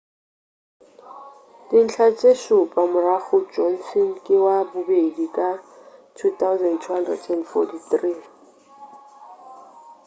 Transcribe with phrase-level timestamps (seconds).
[1.69, 5.49] dintlha tše šupa morago johnson ke wa bobedi ka
[6.17, 8.15] 2,243